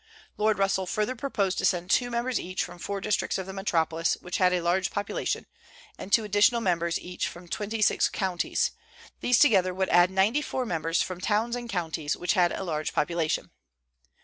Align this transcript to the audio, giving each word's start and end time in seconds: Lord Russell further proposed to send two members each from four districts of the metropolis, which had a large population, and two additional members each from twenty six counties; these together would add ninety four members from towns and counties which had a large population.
Lord 0.35 0.57
Russell 0.57 0.87
further 0.87 1.15
proposed 1.15 1.59
to 1.59 1.65
send 1.65 1.91
two 1.91 2.09
members 2.09 2.39
each 2.39 2.63
from 2.63 2.79
four 2.79 3.01
districts 3.01 3.37
of 3.37 3.45
the 3.45 3.53
metropolis, 3.53 4.17
which 4.19 4.37
had 4.39 4.51
a 4.51 4.59
large 4.59 4.89
population, 4.89 5.45
and 5.95 6.11
two 6.11 6.23
additional 6.23 6.59
members 6.59 6.99
each 6.99 7.27
from 7.27 7.47
twenty 7.47 7.83
six 7.83 8.09
counties; 8.09 8.71
these 9.19 9.37
together 9.37 9.75
would 9.75 9.89
add 9.89 10.09
ninety 10.09 10.41
four 10.41 10.65
members 10.65 11.03
from 11.03 11.21
towns 11.21 11.55
and 11.55 11.69
counties 11.69 12.17
which 12.17 12.33
had 12.33 12.51
a 12.51 12.63
large 12.63 12.93
population. 12.93 13.51